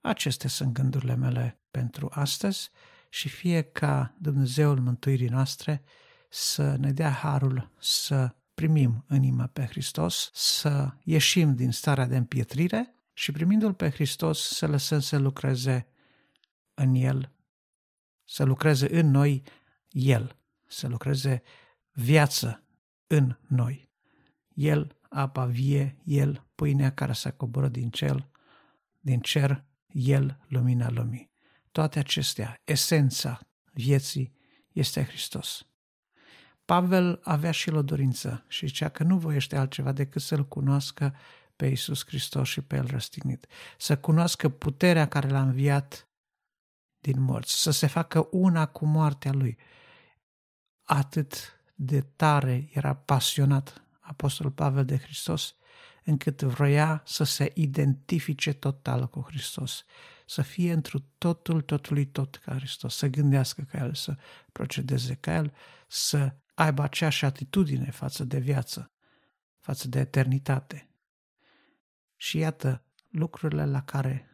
Acestea 0.00 0.48
sunt 0.48 0.72
gândurile 0.72 1.14
mele 1.14 1.60
pentru 1.70 2.08
astăzi 2.12 2.70
și 3.08 3.28
fie 3.28 3.62
ca 3.62 4.14
Dumnezeul 4.18 4.80
mântuirii 4.80 5.28
noastre 5.28 5.82
să 6.28 6.76
ne 6.76 6.92
dea 6.92 7.10
harul 7.10 7.70
să 7.78 8.34
primim 8.54 9.04
în 9.08 9.16
inimă 9.16 9.46
pe 9.46 9.66
Hristos, 9.66 10.30
să 10.32 10.92
ieșim 11.02 11.54
din 11.54 11.70
starea 11.70 12.06
de 12.06 12.16
împietrire 12.16 12.94
și 13.12 13.32
primindu-L 13.32 13.74
pe 13.74 13.90
Hristos 13.90 14.48
să 14.48 14.66
lăsăm 14.66 15.00
să 15.00 15.18
lucreze 15.18 15.86
în 16.74 16.94
El, 16.94 17.32
să 18.24 18.44
lucreze 18.44 19.00
în 19.00 19.10
noi 19.10 19.42
El, 19.90 20.36
să 20.66 20.88
lucreze 20.88 21.42
viață 21.92 22.62
în 23.06 23.36
noi. 23.46 23.88
El 24.54 24.96
apa 25.14 25.44
vie, 25.44 25.96
El, 26.04 26.46
pâinea 26.54 26.92
care 26.92 27.12
s-a 27.12 27.30
coborât 27.30 27.72
din 27.72 27.90
cer, 27.90 28.28
din 29.00 29.20
cer, 29.20 29.64
El, 29.86 30.38
lumina 30.48 30.90
lumii. 30.90 31.30
Toate 31.72 31.98
acestea, 31.98 32.60
esența 32.64 33.40
vieții 33.72 34.32
este 34.72 35.04
Hristos. 35.04 35.66
Pavel 36.64 37.20
avea 37.22 37.50
și 37.50 37.68
el 37.68 37.76
o 37.76 37.82
dorință 37.82 38.44
și 38.48 38.66
zicea 38.66 38.88
că 38.88 39.02
nu 39.02 39.18
voiește 39.18 39.56
altceva 39.56 39.92
decât 39.92 40.22
să-L 40.22 40.48
cunoască 40.48 41.14
pe 41.56 41.66
Iisus 41.66 42.06
Hristos 42.06 42.48
și 42.48 42.60
pe 42.60 42.76
El 42.76 42.86
răstignit. 42.86 43.46
Să 43.78 43.98
cunoască 43.98 44.48
puterea 44.48 45.08
care 45.08 45.28
l-a 45.28 45.42
înviat 45.42 46.08
din 47.00 47.20
morți, 47.20 47.62
să 47.62 47.70
se 47.70 47.86
facă 47.86 48.28
una 48.30 48.66
cu 48.66 48.86
moartea 48.86 49.32
Lui. 49.32 49.58
atât 50.82 51.62
de 51.74 52.00
tare 52.00 52.68
era 52.72 52.94
pasionat 52.94 53.83
Apostolul 54.04 54.52
Pavel 54.52 54.84
de 54.84 54.96
Hristos, 54.96 55.56
încât 56.04 56.42
vroia 56.42 57.02
să 57.06 57.24
se 57.24 57.52
identifice 57.54 58.52
total 58.52 59.08
cu 59.08 59.20
Hristos, 59.20 59.84
să 60.26 60.42
fie 60.42 60.72
întru 60.72 61.04
totul, 61.18 61.60
totului 61.60 62.06
tot 62.06 62.36
ca 62.36 62.54
Hristos, 62.54 62.96
să 62.96 63.06
gândească 63.06 63.62
ca 63.62 63.78
El, 63.78 63.94
să 63.94 64.16
procedeze 64.52 65.14
ca 65.14 65.34
El, 65.34 65.52
să 65.86 66.34
aibă 66.54 66.82
aceeași 66.82 67.24
atitudine 67.24 67.90
față 67.90 68.24
de 68.24 68.38
viață, 68.38 68.90
față 69.58 69.88
de 69.88 69.98
eternitate. 69.98 70.88
Și 72.16 72.38
iată 72.38 72.84
lucrurile 73.08 73.66
la 73.66 73.82
care 73.82 74.28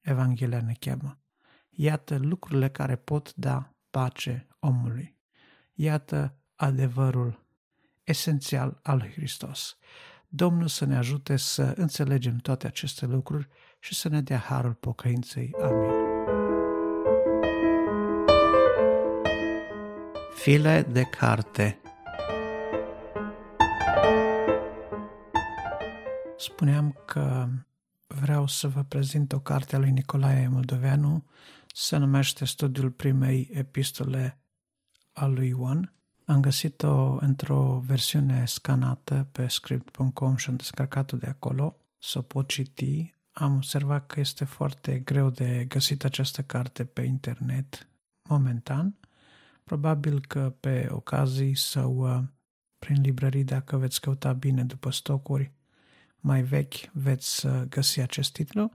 Evanghelia 0.00 0.60
ne 0.60 0.74
cheamă. 0.78 1.18
Iată 1.70 2.16
lucrurile 2.18 2.70
care 2.70 2.96
pot 2.96 3.34
da 3.34 3.74
pace 3.90 4.48
omului. 4.58 5.18
Iată 5.72 6.36
adevărul 6.54 7.44
esențial 8.04 8.78
al 8.82 8.96
lui 8.96 9.10
Hristos. 9.10 9.76
Domnul 10.28 10.68
să 10.68 10.84
ne 10.84 10.96
ajute 10.96 11.36
să 11.36 11.72
înțelegem 11.76 12.36
toate 12.36 12.66
aceste 12.66 13.06
lucruri 13.06 13.48
și 13.78 13.94
să 13.94 14.08
ne 14.08 14.20
dea 14.20 14.38
harul 14.38 14.74
pocăinței. 14.74 15.54
Amin. 15.60 16.08
File 20.34 20.82
de 20.82 21.02
carte 21.02 21.80
Spuneam 26.40 27.02
că 27.06 27.48
vreau 28.06 28.46
să 28.46 28.68
vă 28.68 28.82
prezint 28.82 29.32
o 29.32 29.40
carte 29.40 29.76
a 29.76 29.78
lui 29.78 29.90
Nicolae 29.90 30.48
Moldoveanu, 30.48 31.24
se 31.66 31.96
numește 31.96 32.44
Studiul 32.44 32.90
primei 32.90 33.48
epistole 33.52 34.40
a 35.12 35.26
lui 35.26 35.48
Ioan. 35.48 35.94
Am 36.30 36.40
găsit-o 36.40 37.16
într-o 37.20 37.82
versiune 37.86 38.46
scanată 38.46 39.28
pe 39.32 39.46
script.com 39.46 40.36
și 40.36 40.48
am 40.48 40.56
descărcat-o 40.56 41.16
de 41.16 41.26
acolo, 41.26 41.76
să 41.98 42.18
o 42.18 42.22
pot 42.22 42.48
citi. 42.48 43.14
Am 43.32 43.54
observat 43.54 44.06
că 44.06 44.20
este 44.20 44.44
foarte 44.44 44.98
greu 44.98 45.30
de 45.30 45.64
găsit 45.68 46.04
această 46.04 46.42
carte 46.42 46.84
pe 46.84 47.02
internet 47.02 47.88
momentan. 48.28 48.98
Probabil 49.64 50.20
că 50.20 50.54
pe 50.60 50.88
ocazii 50.90 51.54
sau 51.54 51.96
uh, 51.96 52.22
prin 52.78 53.00
librării, 53.00 53.44
dacă 53.44 53.76
veți 53.76 54.00
căuta 54.00 54.32
bine 54.32 54.64
după 54.64 54.90
stocuri 54.90 55.52
mai 56.16 56.42
vechi, 56.42 56.90
veți 56.92 57.46
uh, 57.46 57.62
găsi 57.68 58.00
acest 58.00 58.32
titlu. 58.32 58.70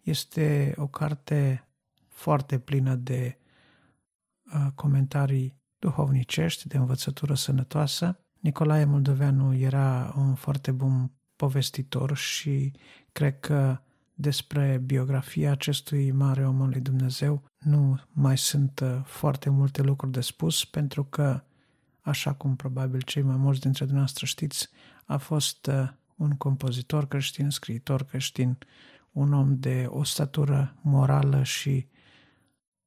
Este 0.00 0.74
o 0.76 0.86
carte 0.86 1.68
foarte 2.08 2.58
plină 2.58 2.94
de 2.94 3.38
uh, 4.54 4.66
comentarii 4.74 5.62
duhovnicești, 5.84 6.68
de 6.68 6.76
învățătură 6.76 7.34
sănătoasă. 7.34 8.18
Nicolae 8.40 8.84
Moldoveanu 8.84 9.56
era 9.56 10.14
un 10.16 10.34
foarte 10.34 10.70
bun 10.70 11.10
povestitor 11.36 12.16
și 12.16 12.72
cred 13.12 13.40
că 13.40 13.78
despre 14.14 14.82
biografia 14.84 15.50
acestui 15.50 16.10
mare 16.10 16.46
om 16.46 16.62
al 16.62 16.68
lui 16.68 16.80
Dumnezeu 16.80 17.42
nu 17.58 18.00
mai 18.12 18.38
sunt 18.38 18.80
uh, 18.80 19.00
foarte 19.04 19.50
multe 19.50 19.82
lucruri 19.82 20.12
de 20.12 20.20
spus, 20.20 20.64
pentru 20.64 21.04
că, 21.04 21.42
așa 22.00 22.32
cum 22.32 22.56
probabil 22.56 23.00
cei 23.00 23.22
mai 23.22 23.36
mulți 23.36 23.60
dintre 23.60 23.84
dumneavoastră 23.84 24.26
știți, 24.26 24.68
a 25.04 25.16
fost 25.16 25.66
uh, 25.66 25.88
un 26.16 26.30
compozitor 26.30 27.06
creștin, 27.06 27.50
scriitor 27.50 28.04
creștin, 28.04 28.58
un 29.12 29.32
om 29.32 29.58
de 29.58 29.86
o 29.88 30.04
statură 30.04 30.74
morală 30.80 31.42
și 31.42 31.86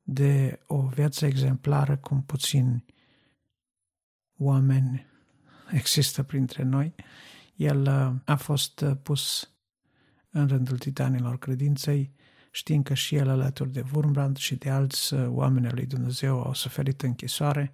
de 0.09 0.59
o 0.67 0.81
viață 0.81 1.25
exemplară 1.25 1.97
cum 1.97 2.23
puțini 2.23 2.85
oameni 4.37 5.05
există 5.71 6.23
printre 6.23 6.63
noi. 6.63 6.95
El 7.55 7.81
uh, 7.81 8.13
a 8.25 8.35
fost 8.35 8.79
uh, 8.79 8.91
pus 9.03 9.51
în 10.29 10.47
rândul 10.47 10.77
titanilor 10.77 11.37
credinței, 11.39 12.11
știind 12.51 12.83
că 12.83 12.93
și 12.93 13.15
el 13.15 13.29
alături 13.29 13.71
de 13.71 13.83
Wurmbrand 13.93 14.37
și 14.37 14.55
de 14.55 14.69
alți 14.69 15.13
uh, 15.13 15.27
oameni 15.27 15.67
al 15.67 15.73
lui 15.75 15.85
Dumnezeu 15.85 16.41
au 16.41 16.53
suferit 16.53 17.01
închisoare 17.01 17.73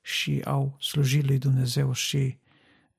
și 0.00 0.42
au 0.44 0.76
slujit 0.80 1.26
lui 1.26 1.38
Dumnezeu 1.38 1.92
și 1.92 2.38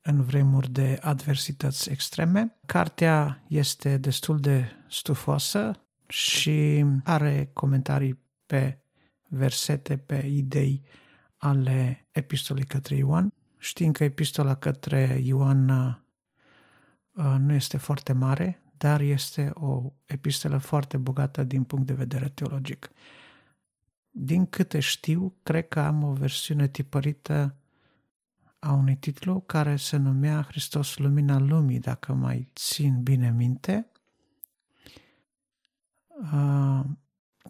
în 0.01 0.21
vremuri 0.21 0.71
de 0.71 0.99
adversități 1.01 1.89
extreme. 1.89 2.55
Cartea 2.65 3.43
este 3.47 3.97
destul 3.97 4.39
de 4.39 4.65
stufoasă 4.89 5.85
și 6.07 6.85
are 7.03 7.49
comentarii 7.53 8.20
pe 8.51 8.79
versete, 9.27 9.97
pe 9.97 10.25
idei 10.25 10.83
ale 11.37 12.07
epistolei 12.11 12.63
către 12.63 12.95
Ioan. 12.95 13.33
Știm 13.57 13.91
că 13.91 14.03
epistola 14.03 14.55
către 14.55 15.19
Ioan 15.23 15.69
uh, 15.69 17.35
nu 17.37 17.53
este 17.53 17.77
foarte 17.77 18.13
mare, 18.13 18.63
dar 18.77 19.01
este 19.01 19.51
o 19.53 19.93
epistolă 20.05 20.57
foarte 20.57 20.97
bogată 20.97 21.43
din 21.43 21.63
punct 21.63 21.85
de 21.85 21.93
vedere 21.93 22.29
teologic. 22.29 22.91
Din 24.09 24.45
câte 24.45 24.79
știu, 24.79 25.35
cred 25.43 25.67
că 25.67 25.79
am 25.79 26.03
o 26.03 26.13
versiune 26.13 26.67
tipărită 26.67 27.55
a 28.59 28.71
unui 28.71 28.95
titlu 28.95 29.39
care 29.39 29.75
se 29.75 29.97
numea 29.97 30.41
Hristos 30.41 30.97
Lumina 30.97 31.39
Lumii, 31.39 31.79
dacă 31.79 32.13
mai 32.13 32.47
țin 32.55 33.03
bine 33.03 33.31
minte, 33.31 33.91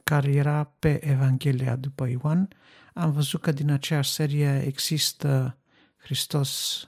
care 0.03 0.31
era 0.31 0.63
pe 0.79 1.05
Evanghelia 1.07 1.75
după 1.75 2.07
Ioan. 2.07 2.47
Am 2.93 3.11
văzut 3.11 3.41
că 3.41 3.51
din 3.51 3.71
aceeași 3.71 4.11
serie 4.11 4.63
există 4.65 5.57
Hristos 5.97 6.85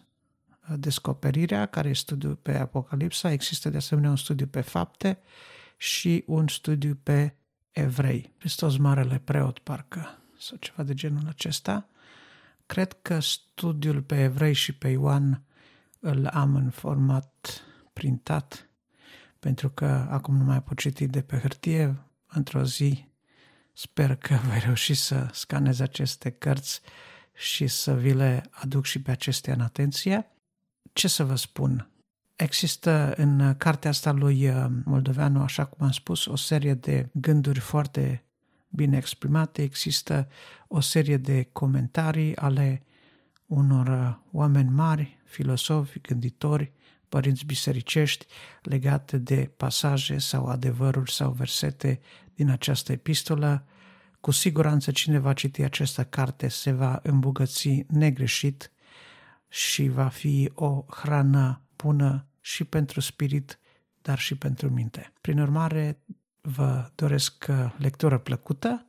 Descoperirea, 0.76 1.66
care 1.66 1.90
e 1.90 1.94
studiu 1.94 2.36
pe 2.36 2.58
Apocalipsa, 2.58 3.32
există 3.32 3.70
de 3.70 3.78
asemenea 3.78 4.10
un 4.10 4.16
studiu 4.16 4.48
pe 4.48 4.62
fapte 4.62 5.20
și 5.78 6.24
un 6.28 6.48
studiu 6.48 7.00
pe 7.04 7.36
evrei. 7.72 8.34
Hristos 8.38 8.78
Marele 8.78 9.22
Preot, 9.24 9.60
parcă, 9.60 10.22
sau 10.38 10.58
ceva 10.58 10.84
de 10.84 10.94
genul 10.94 11.28
acesta. 11.28 11.88
Cred 12.66 12.98
că 13.02 13.20
studiul 13.20 14.02
pe 14.02 14.24
evrei 14.24 14.54
și 14.54 14.74
pe 14.74 14.88
Ioan 14.88 15.44
îl 16.00 16.28
am 16.28 16.56
în 16.56 16.70
format 16.70 17.62
printat, 17.94 18.70
pentru 19.40 19.70
că 19.70 20.08
acum 20.10 20.38
nu 20.38 20.44
mai 20.44 20.64
pot 20.64 20.78
citi 20.78 21.08
de 21.08 21.22
pe 21.22 21.38
hârtie. 21.38 21.96
Într-o 22.34 22.64
zi 22.64 23.06
sper 23.74 24.16
că 24.16 24.40
voi 24.48 24.60
reuși 24.60 24.94
să 24.94 25.30
scanez 25.32 25.80
aceste 25.80 26.30
cărți 26.30 26.82
și 27.34 27.68
să 27.68 27.96
vi 27.96 28.14
le 28.14 28.44
aduc 28.50 28.86
și 28.86 29.02
pe 29.02 29.12
acestea 29.12 29.54
în 29.54 29.62
atenție. 29.62 30.32
Ce 30.94 31.08
să 31.08 31.24
vă 31.24 31.36
spun? 31.36 31.88
Există 32.36 33.14
în 33.18 33.56
cartea 33.58 33.90
asta 33.90 34.12
lui 34.12 34.50
uh, 34.50 34.66
Moldoveanu, 34.84 35.42
așa 35.42 35.66
cum 35.66 35.86
am 35.86 35.92
spus, 35.92 36.26
o 36.26 36.36
serie 36.36 36.74
de 36.74 37.10
gânduri 37.12 37.60
foarte 37.60 38.24
bine 38.70 38.98
exprimate, 38.98 39.62
există 39.62 40.28
o 40.68 40.80
serie 40.80 41.18
de 41.18 41.50
comentarii 41.52 42.36
ale 42.36 42.84
unor 43.46 43.88
uh, 43.88 44.16
oameni 44.32 44.70
mari, 44.70 45.20
filosofi, 45.24 46.00
gânditori, 46.00 46.72
părinți 47.10 47.46
bisericești 47.46 48.26
legate 48.62 49.18
de 49.18 49.52
pasaje 49.58 50.18
sau 50.18 50.46
adevăruri 50.46 51.12
sau 51.12 51.32
versete 51.32 52.00
din 52.36 52.50
această 52.50 52.92
epistolă. 52.92 53.66
Cu 54.20 54.32
siguranță 54.32 54.92
cine 54.92 55.18
va 55.18 55.34
citi 55.34 55.62
această 55.62 56.04
carte 56.04 56.48
se 56.48 56.72
va 56.72 57.00
îmbogăți 57.04 57.86
negreșit 57.88 58.72
și 59.48 59.88
va 59.88 60.08
fi 60.08 60.52
o 60.54 60.86
hrană 60.90 61.62
bună 61.76 62.28
și 62.42 62.64
pentru 62.64 63.00
spirit, 63.00 63.60
dar 64.02 64.20
și 64.20 64.36
pentru 64.38 64.70
minte. 64.70 65.14
Prin 65.22 65.40
urmare, 65.40 66.00
vă 66.42 66.92
doresc 66.96 67.46
uh, 67.50 67.74
lectură 67.78 68.18
plăcută 68.18 68.88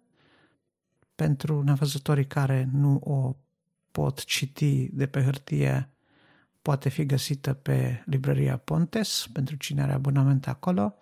pentru 1.15 1.63
nevăzătorii 1.63 2.27
care 2.27 2.69
nu 2.73 2.97
o 2.97 3.37
pot 3.91 4.25
citi 4.25 4.89
de 4.93 5.07
pe 5.07 5.23
hârtie, 5.23 5.91
poate 6.63 6.89
fi 6.89 7.07
găsită 7.07 7.53
pe 7.53 8.03
librăria 8.07 8.57
Pontes, 8.57 9.29
pentru 9.33 9.57
cine 9.57 9.83
are 9.83 9.93
abonament 9.93 10.47
acolo, 10.47 10.95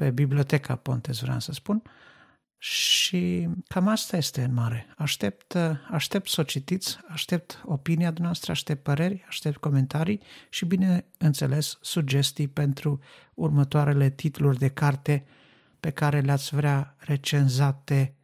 pe 0.00 0.10
biblioteca 0.10 0.76
Pontes, 0.76 1.20
vreau 1.20 1.40
să 1.40 1.52
spun, 1.52 1.82
și 2.58 3.48
cam 3.68 3.88
asta 3.88 4.16
este 4.16 4.42
în 4.42 4.54
mare. 4.54 4.86
Aștept, 4.96 5.54
aștept 5.90 6.28
să 6.28 6.40
o 6.40 6.44
citiți, 6.44 6.98
aștept 7.08 7.62
opinia 7.64 8.12
noastră, 8.16 8.50
aștept 8.50 8.82
păreri, 8.82 9.24
aștept 9.28 9.56
comentarii 9.56 10.20
și, 10.48 10.64
bineînțeles, 10.64 11.78
sugestii 11.80 12.48
pentru 12.48 13.00
următoarele 13.34 14.10
titluri 14.10 14.58
de 14.58 14.68
carte 14.68 15.24
pe 15.80 15.90
care 15.90 16.20
le-ați 16.20 16.54
vrea 16.54 16.96
recenzate 16.98 18.14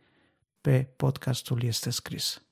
pe 0.61 0.89
podcastul 0.97 1.63
Este 1.63 1.91
Scris. 1.91 2.43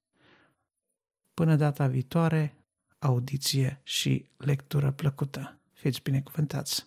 Până 1.34 1.56
data 1.56 1.86
viitoare, 1.86 2.56
audiție 2.98 3.80
și 3.82 4.28
lectură 4.36 4.90
plăcută. 4.90 5.58
Fiți 5.72 6.02
binecuvântați! 6.02 6.86